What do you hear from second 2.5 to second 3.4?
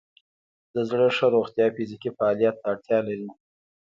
ته اړتیا لري.